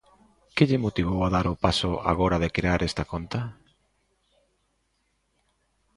[0.55, 3.41] Que lle motivou a dar o paso agora de crear esta conta?